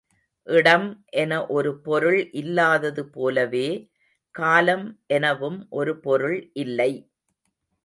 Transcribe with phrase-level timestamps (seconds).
[0.47, 0.85] இடம்
[1.13, 3.67] என ஒரு பொருள் இல்லாதது போலவே,
[4.35, 4.87] காலம்
[5.13, 6.91] எனவும் ஒரு பொருள் இல்லை.